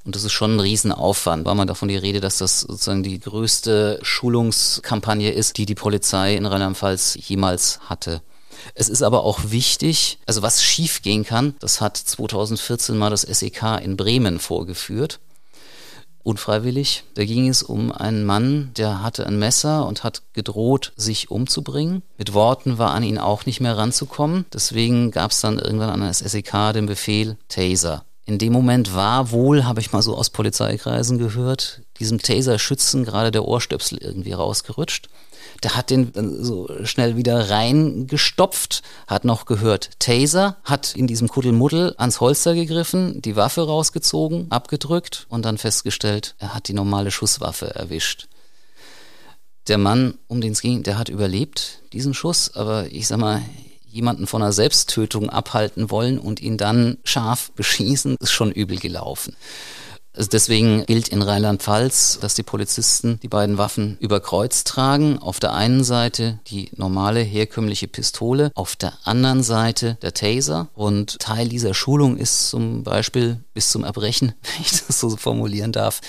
[0.05, 1.45] und das ist schon ein Riesenaufwand.
[1.45, 6.35] War mal davon die Rede, dass das sozusagen die größte Schulungskampagne ist, die die Polizei
[6.35, 8.21] in Rheinland-Pfalz jemals hatte.
[8.73, 13.81] Es ist aber auch wichtig, also was schiefgehen kann, das hat 2014 mal das SEK
[13.83, 15.19] in Bremen vorgeführt.
[16.23, 17.03] Unfreiwillig.
[17.13, 22.01] Da ging es um einen Mann, der hatte ein Messer und hat gedroht, sich umzubringen.
[22.17, 24.45] Mit Worten war an ihn auch nicht mehr ranzukommen.
[24.51, 28.05] Deswegen gab es dann irgendwann an das SEK den Befehl Taser.
[28.27, 33.29] In dem Moment war wohl, habe ich mal so aus Polizeikreisen gehört, diesem Taser-Schützen gerade
[33.29, 35.09] der Ohrstöpsel irgendwie rausgerutscht.
[35.61, 36.11] Der hat den
[36.43, 43.21] so schnell wieder reingestopft, hat noch gehört Taser, hat in diesem Kuddelmuddel ans Holster gegriffen,
[43.21, 48.27] die Waffe rausgezogen, abgedrückt und dann festgestellt, er hat die normale Schusswaffe erwischt.
[49.67, 53.41] Der Mann, um den es ging, der hat überlebt, diesen Schuss, aber ich sag mal,
[53.95, 59.35] jemanden von einer Selbsttötung abhalten wollen und ihn dann scharf beschießen, ist schon übel gelaufen.
[60.13, 65.19] Also deswegen gilt in Rheinland-Pfalz, dass die Polizisten die beiden Waffen über Kreuz tragen.
[65.19, 70.69] Auf der einen Seite die normale herkömmliche Pistole, auf der anderen Seite der Taser.
[70.73, 75.73] Und Teil dieser Schulung ist zum Beispiel bis zum Erbrechen, wenn ich das so formulieren
[75.73, 75.99] darf,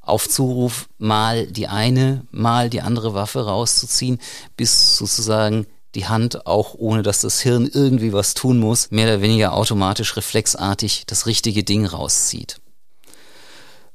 [0.00, 4.18] auf Zuruf mal die eine, mal die andere Waffe rauszuziehen,
[4.56, 9.22] bis sozusagen die Hand, auch ohne dass das Hirn irgendwie was tun muss, mehr oder
[9.22, 12.60] weniger automatisch reflexartig das richtige Ding rauszieht.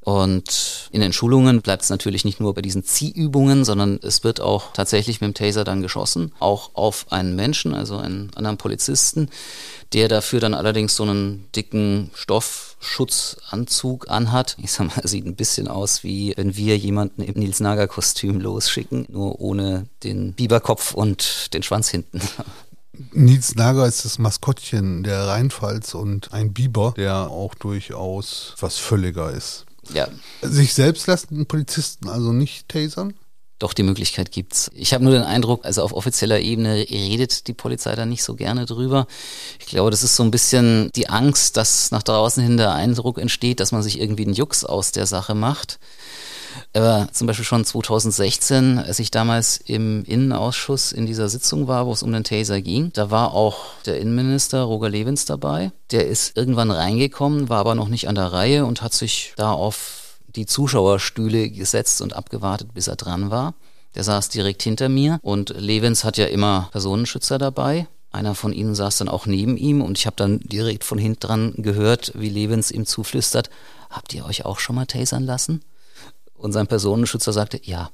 [0.03, 4.41] Und in den Schulungen bleibt es natürlich nicht nur bei diesen Ziehübungen, sondern es wird
[4.41, 9.29] auch tatsächlich mit dem Taser dann geschossen, auch auf einen Menschen, also einen anderen Polizisten,
[9.93, 12.09] der dafür dann allerdings so einen dicken
[12.81, 14.57] Stoffschutzanzug anhat.
[14.59, 18.41] Ich sag mal, sieht ein bisschen aus wie wenn wir jemanden im Nils Nager Kostüm
[18.41, 22.21] losschicken, nur ohne den Biberkopf und den Schwanz hinten.
[23.13, 29.31] Nils Nager ist das Maskottchen der Rheinpfalz und ein Biber, der auch durchaus was völliger
[29.31, 29.65] ist.
[29.93, 30.07] Ja.
[30.41, 33.13] Sich selbst lassen Polizisten also nicht tasern?
[33.61, 34.71] Doch, die Möglichkeit gibt's.
[34.73, 38.33] Ich habe nur den Eindruck, also auf offizieller Ebene redet die Polizei da nicht so
[38.33, 39.05] gerne drüber.
[39.59, 43.19] Ich glaube, das ist so ein bisschen die Angst, dass nach draußen hin der Eindruck
[43.19, 45.77] entsteht, dass man sich irgendwie einen Jux aus der Sache macht.
[46.73, 51.93] Aber zum Beispiel schon 2016, als ich damals im Innenausschuss in dieser Sitzung war, wo
[51.93, 55.71] es um den Taser ging, da war auch der Innenminister Roger Lewins dabei.
[55.91, 59.51] Der ist irgendwann reingekommen, war aber noch nicht an der Reihe und hat sich da
[59.51, 60.00] auf
[60.35, 63.53] die Zuschauerstühle gesetzt und abgewartet, bis er dran war.
[63.95, 67.87] Der saß direkt hinter mir und Levens hat ja immer Personenschützer dabei.
[68.11, 71.19] Einer von ihnen saß dann auch neben ihm und ich habe dann direkt von hinten
[71.19, 73.49] dran gehört, wie Levens ihm zuflüstert,
[73.89, 75.61] habt ihr euch auch schon mal tasern lassen?
[76.33, 77.91] Und sein Personenschützer sagte, ja.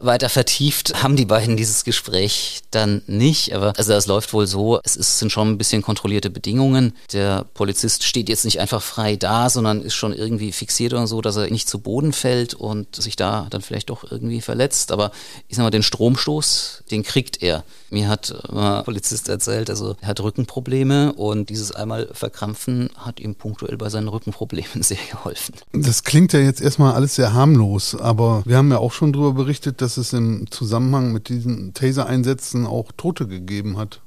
[0.00, 4.80] Weiter vertieft haben die beiden dieses Gespräch dann nicht, aber also das läuft wohl so,
[4.84, 6.94] es ist, sind schon ein bisschen kontrollierte Bedingungen.
[7.12, 11.20] Der Polizist steht jetzt nicht einfach frei da, sondern ist schon irgendwie fixiert oder so,
[11.20, 14.92] dass er nicht zu Boden fällt und sich da dann vielleicht doch irgendwie verletzt.
[14.92, 15.12] Aber
[15.48, 17.64] ich sag mal, den Stromstoß, den kriegt er.
[17.90, 23.34] Mir hat ein Polizist erzählt, also er hat Rückenprobleme und dieses einmal verkrampfen hat ihm
[23.34, 25.54] punktuell bei seinen Rückenproblemen sehr geholfen.
[25.72, 29.32] Das klingt ja jetzt erstmal alles sehr harmlos, aber wir haben ja auch schon darüber
[29.32, 34.02] berichtet, dass dass es im Zusammenhang mit diesen Taser-Einsätzen auch Tote gegeben hat.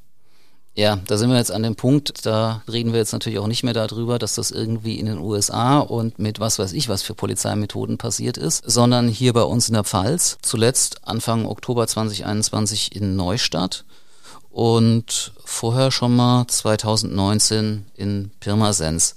[0.75, 3.63] Ja, da sind wir jetzt an dem Punkt, da reden wir jetzt natürlich auch nicht
[3.63, 7.13] mehr darüber, dass das irgendwie in den USA und mit was weiß ich was für
[7.13, 13.17] Polizeimethoden passiert ist, sondern hier bei uns in der Pfalz, zuletzt Anfang Oktober 2021 in
[13.17, 13.83] Neustadt
[14.49, 19.15] und vorher schon mal 2019 in Pirmasens.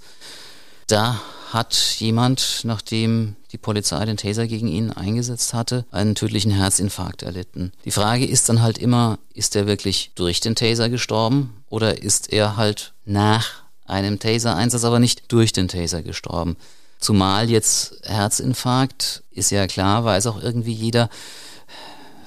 [0.88, 1.20] Da
[1.52, 7.72] hat jemand, nachdem die Polizei den Taser gegen ihn eingesetzt hatte, einen tödlichen Herzinfarkt erlitten.
[7.86, 12.34] Die Frage ist dann halt immer, ist er wirklich durch den Taser gestorben oder ist
[12.34, 16.58] er halt nach einem Taser-Einsatz, aber nicht durch den Taser gestorben?
[16.98, 21.08] Zumal jetzt Herzinfarkt ist ja klar, weiß auch irgendwie jeder,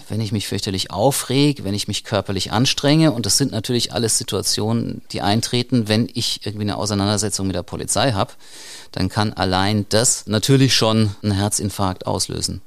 [0.09, 3.11] wenn ich mich fürchterlich aufreg, wenn ich mich körperlich anstrenge.
[3.11, 7.63] Und das sind natürlich alles Situationen, die eintreten, wenn ich irgendwie eine Auseinandersetzung mit der
[7.63, 8.33] Polizei habe.
[8.91, 12.61] Dann kann allein das natürlich schon einen Herzinfarkt auslösen.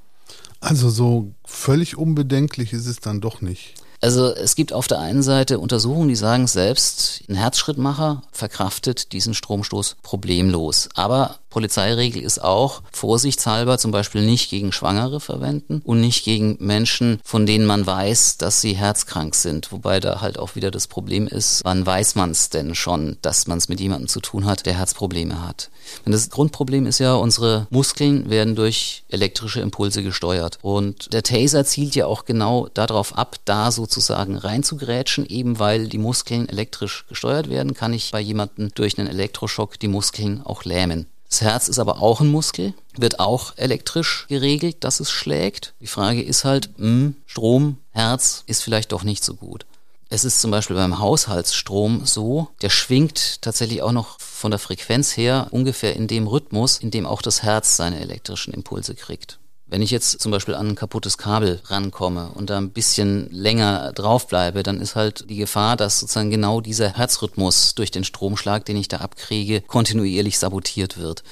[0.60, 3.74] Also so völlig unbedenklich ist es dann doch nicht.
[4.00, 9.32] Also es gibt auf der einen Seite Untersuchungen, die sagen selbst, ein Herzschrittmacher verkraftet diesen
[9.32, 10.88] Stromstoß problemlos.
[10.94, 17.20] Aber Polizeiregel ist auch, vorsichtshalber zum Beispiel nicht gegen Schwangere verwenden und nicht gegen Menschen,
[17.22, 19.70] von denen man weiß, dass sie herzkrank sind.
[19.70, 23.46] Wobei da halt auch wieder das Problem ist, wann weiß man es denn schon, dass
[23.46, 25.70] man es mit jemandem zu tun hat, der Herzprobleme hat.
[26.06, 30.58] Und das Grundproblem ist ja, unsere Muskeln werden durch elektrische Impulse gesteuert.
[30.62, 35.98] Und der Taser zielt ja auch genau darauf ab, da sozusagen reinzugrätschen, eben weil die
[35.98, 41.11] Muskeln elektrisch gesteuert werden, kann ich bei jemandem durch einen Elektroschock die Muskeln auch lähmen.
[41.32, 45.72] Das Herz ist aber auch ein Muskel, wird auch elektrisch geregelt, dass es schlägt.
[45.80, 49.64] Die Frage ist halt, mh, hm, Strom, Herz ist vielleicht doch nicht so gut.
[50.10, 55.16] Es ist zum Beispiel beim Haushaltsstrom so, der schwingt tatsächlich auch noch von der Frequenz
[55.16, 59.38] her ungefähr in dem Rhythmus, in dem auch das Herz seine elektrischen Impulse kriegt.
[59.72, 63.94] Wenn ich jetzt zum Beispiel an ein kaputtes Kabel rankomme und da ein bisschen länger
[63.94, 68.76] draufbleibe, dann ist halt die Gefahr, dass sozusagen genau dieser Herzrhythmus durch den Stromschlag, den
[68.76, 71.22] ich da abkriege, kontinuierlich sabotiert wird.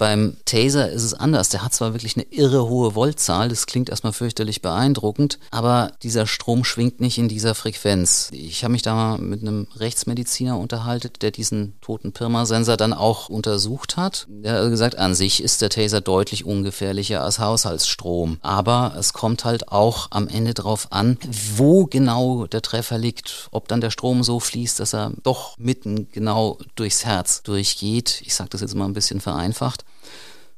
[0.00, 1.50] Beim Taser ist es anders.
[1.50, 6.26] Der hat zwar wirklich eine irre hohe Voltzahl, das klingt erstmal fürchterlich beeindruckend, aber dieser
[6.26, 8.30] Strom schwingt nicht in dieser Frequenz.
[8.32, 13.28] Ich habe mich da mal mit einem Rechtsmediziner unterhalten, der diesen toten Pirma-Sensor dann auch
[13.28, 14.26] untersucht hat.
[14.30, 18.38] Der hat gesagt, an sich ist der Taser deutlich ungefährlicher als Haushaltsstrom.
[18.40, 21.18] Aber es kommt halt auch am Ende drauf an,
[21.56, 23.48] wo genau der Treffer liegt.
[23.50, 28.22] Ob dann der Strom so fließt, dass er doch mitten genau durchs Herz durchgeht.
[28.24, 29.84] Ich sage das jetzt mal ein bisschen vereinfacht.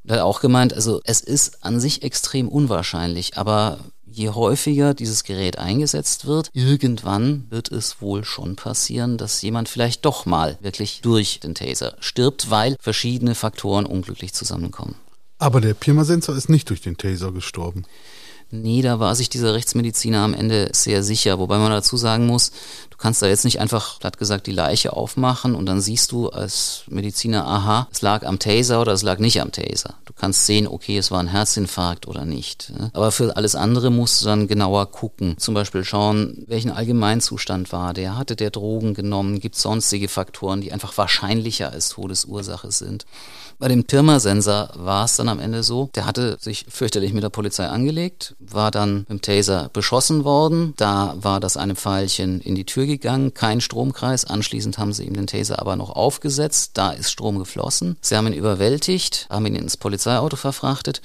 [0.05, 5.25] Er hat auch gemeint, also es ist an sich extrem unwahrscheinlich, aber je häufiger dieses
[5.25, 11.01] Gerät eingesetzt wird, irgendwann wird es wohl schon passieren, dass jemand vielleicht doch mal wirklich
[11.03, 14.97] durch den Taser stirbt, weil verschiedene Faktoren unglücklich zusammenkommen.
[15.39, 17.85] Aber der Pirmasensor ist nicht durch den Taser gestorben.
[18.55, 21.39] Nee, da war sich dieser Rechtsmediziner am Ende sehr sicher.
[21.39, 22.51] Wobei man dazu sagen muss,
[22.91, 26.29] du kannst da jetzt nicht einfach, platt gesagt, die Leiche aufmachen und dann siehst du
[26.29, 29.95] als Mediziner, aha, es lag am Taser oder es lag nicht am Taser.
[30.05, 32.75] Du kannst sehen, okay, es war ein Herzinfarkt oder nicht.
[32.93, 35.39] Aber für alles andere musst du dann genauer gucken.
[35.39, 38.19] Zum Beispiel schauen, welchen Allgemeinzustand war der?
[38.19, 39.41] Hatte der Drogen genommen?
[39.41, 43.07] Gibt es sonstige Faktoren, die einfach wahrscheinlicher als Todesursache sind?
[43.63, 47.29] Bei dem Tirmer-Sensor war es dann am Ende so, der hatte sich fürchterlich mit der
[47.29, 50.75] Polizei angelegt, war dann mit dem Taser beschossen worden.
[50.79, 54.25] Da war das eine Pfeilchen in die Tür gegangen, kein Stromkreis.
[54.25, 56.73] Anschließend haben sie ihm den Taser aber noch aufgesetzt.
[56.75, 57.97] Da ist Strom geflossen.
[58.01, 61.01] Sie haben ihn überwältigt, haben ihn ins Polizeiauto verfrachtet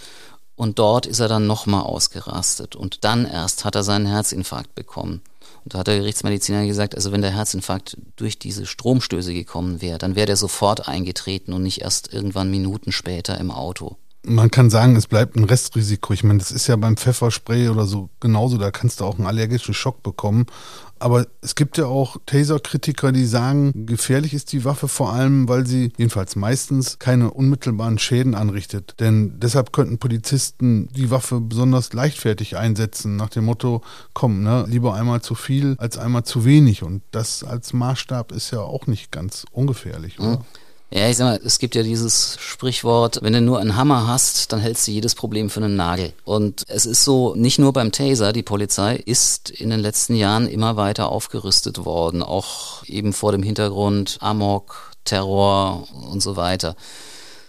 [0.55, 2.75] und dort ist er dann nochmal ausgerastet.
[2.75, 5.21] Und dann erst hat er seinen Herzinfarkt bekommen.
[5.69, 10.15] Da hat der Gerichtsmediziner gesagt, also wenn der Herzinfarkt durch diese Stromstöße gekommen wäre, dann
[10.15, 14.95] wäre der sofort eingetreten und nicht erst irgendwann Minuten später im Auto man kann sagen,
[14.95, 16.13] es bleibt ein Restrisiko.
[16.13, 19.27] Ich meine, das ist ja beim Pfefferspray oder so genauso, da kannst du auch einen
[19.27, 20.47] allergischen Schock bekommen.
[20.99, 25.65] Aber es gibt ja auch Taser-Kritiker, die sagen, gefährlich ist die Waffe vor allem, weil
[25.65, 28.95] sie jedenfalls meistens keine unmittelbaren Schäden anrichtet.
[28.99, 33.81] Denn deshalb könnten Polizisten die Waffe besonders leichtfertig einsetzen, nach dem Motto,
[34.13, 36.83] komm, ne, lieber einmal zu viel als einmal zu wenig.
[36.83, 40.39] Und das als Maßstab ist ja auch nicht ganz ungefährlich, oder?
[40.39, 40.45] Mhm.
[40.89, 44.53] Ja, ich sag mal, es gibt ja dieses Sprichwort, wenn du nur einen Hammer hast,
[44.53, 46.13] dann hältst du jedes Problem für einen Nagel.
[46.23, 50.47] Und es ist so, nicht nur beim Taser, die Polizei ist in den letzten Jahren
[50.47, 56.77] immer weiter aufgerüstet worden, auch eben vor dem Hintergrund Amok, Terror und so weiter.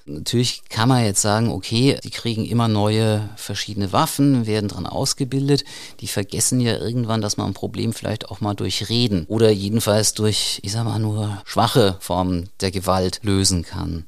[0.09, 5.65] Natürlich kann man jetzt sagen, okay, die kriegen immer neue verschiedene Waffen, werden dran ausgebildet.
[6.01, 10.15] Die vergessen ja irgendwann, dass man ein Problem vielleicht auch mal durch Reden oder jedenfalls
[10.15, 14.07] durch, ich sag mal, nur schwache Formen der Gewalt lösen kann.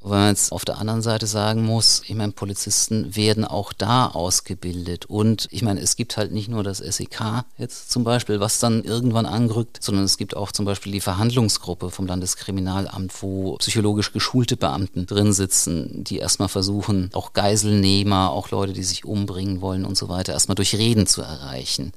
[0.00, 4.06] Weil man jetzt auf der anderen Seite sagen muss, ich meine, Polizisten werden auch da
[4.06, 5.06] ausgebildet.
[5.06, 8.84] Und ich meine, es gibt halt nicht nur das SEK jetzt zum Beispiel, was dann
[8.84, 14.56] irgendwann angerückt, sondern es gibt auch zum Beispiel die Verhandlungsgruppe vom Landeskriminalamt, wo psychologisch geschulte
[14.56, 19.96] Beamten drin sitzen, die erstmal versuchen, auch Geiselnehmer, auch Leute, die sich umbringen wollen und
[19.96, 21.92] so weiter, erstmal durch Reden zu erreichen.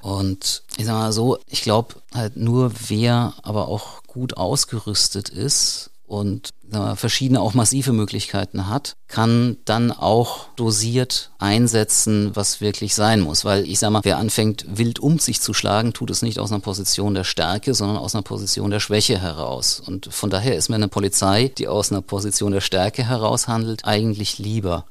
[0.00, 5.91] Und ich sag mal so, ich glaube halt nur, wer aber auch gut ausgerüstet ist
[6.12, 13.20] und äh, verschiedene auch massive Möglichkeiten hat, kann dann auch dosiert einsetzen, was wirklich sein
[13.20, 13.44] muss.
[13.44, 16.52] Weil ich sag mal, wer anfängt wild um sich zu schlagen, tut es nicht aus
[16.52, 19.80] einer Position der Stärke, sondern aus einer Position der Schwäche heraus.
[19.80, 23.84] Und von daher ist mir eine Polizei, die aus einer Position der Stärke heraus handelt,
[23.84, 24.84] eigentlich lieber.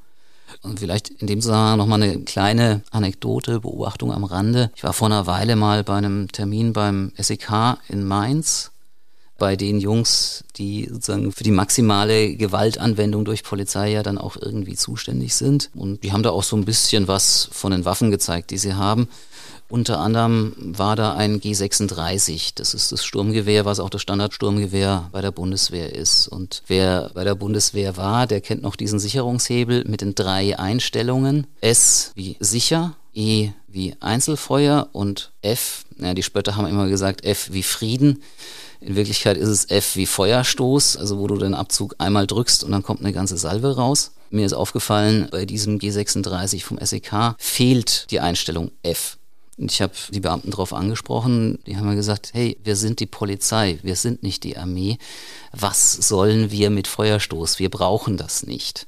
[0.64, 4.72] Und vielleicht in dem Zusammenhang nochmal eine kleine Anekdote, Beobachtung am Rande.
[4.76, 8.72] Ich war vor einer Weile mal bei einem Termin beim SEK in Mainz
[9.42, 14.76] bei den Jungs, die sozusagen für die maximale Gewaltanwendung durch Polizei ja dann auch irgendwie
[14.76, 15.72] zuständig sind.
[15.74, 18.76] Und die haben da auch so ein bisschen was von den Waffen gezeigt, die sie
[18.76, 19.08] haben.
[19.68, 22.52] Unter anderem war da ein G36.
[22.54, 26.28] Das ist das Sturmgewehr, was auch das Standardsturmgewehr bei der Bundeswehr ist.
[26.28, 31.48] Und wer bei der Bundeswehr war, der kennt noch diesen Sicherungshebel mit den drei Einstellungen.
[31.62, 37.50] S wie sicher, E wie Einzelfeuer und F, ja, die Spötter haben immer gesagt F
[37.52, 38.22] wie Frieden.
[38.82, 42.72] In Wirklichkeit ist es F wie Feuerstoß, also wo du den Abzug einmal drückst und
[42.72, 44.12] dann kommt eine ganze Salve raus.
[44.32, 49.18] Mir ist aufgefallen, bei diesem G36 vom SEK fehlt die Einstellung F.
[49.60, 53.06] Und ich habe die Beamten darauf angesprochen, die haben mir gesagt, hey, wir sind die
[53.06, 54.98] Polizei, wir sind nicht die Armee.
[55.52, 57.60] Was sollen wir mit Feuerstoß?
[57.60, 58.88] Wir brauchen das nicht.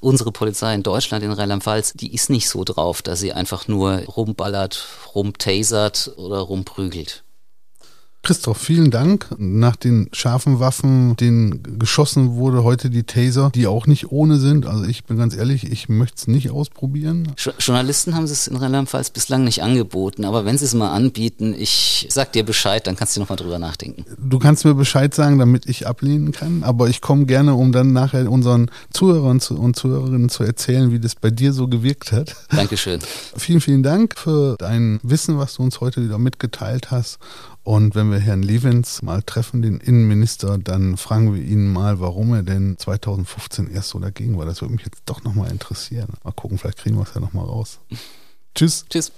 [0.00, 4.02] Unsere Polizei in Deutschland, in Rheinland-Pfalz, die ist nicht so drauf, dass sie einfach nur
[4.04, 7.24] rumballert, rumtasert oder rumprügelt.
[8.22, 9.26] Christoph, vielen Dank.
[9.38, 14.66] Nach den scharfen Waffen, denen geschossen wurde, heute die Taser, die auch nicht ohne sind.
[14.66, 17.32] Also ich bin ganz ehrlich, ich möchte es nicht ausprobieren.
[17.58, 22.08] Journalisten haben es in Rheinland-Pfalz bislang nicht angeboten, aber wenn sie es mal anbieten, ich
[22.10, 24.04] sag dir Bescheid, dann kannst du nochmal drüber nachdenken.
[24.18, 27.92] Du kannst mir Bescheid sagen, damit ich ablehnen kann, aber ich komme gerne, um dann
[27.94, 32.36] nachher unseren Zuhörern und Zuhörerinnen zu erzählen, wie das bei dir so gewirkt hat.
[32.50, 33.00] Dankeschön.
[33.36, 37.18] vielen, vielen Dank für dein Wissen, was du uns heute wieder mitgeteilt hast.
[37.62, 42.32] Und wenn wir Herrn Levens mal treffen, den Innenminister, dann fragen wir ihn mal, warum
[42.32, 44.46] er denn 2015 erst so dagegen war.
[44.46, 46.14] Das würde mich jetzt doch nochmal interessieren.
[46.24, 47.80] Mal gucken, vielleicht kriegen wir es ja nochmal raus.
[48.54, 48.84] Tschüss.
[48.88, 49.12] Tschüss.